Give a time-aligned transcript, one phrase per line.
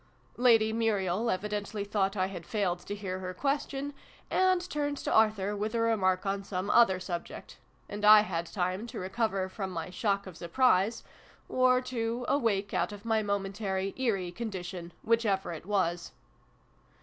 [0.37, 3.93] Lady Muriel evidently thought I had failed to hear her question,
[4.31, 8.25] and turned to Arthur with a remark on some other subject; and I ix] THE
[8.25, 8.77] FAREWELL PARTY.
[8.79, 8.99] 131 had time to
[9.37, 11.03] recover from my shock of surprise
[11.47, 16.13] or to awake out of my momentary' eerie' condition, whichever it was.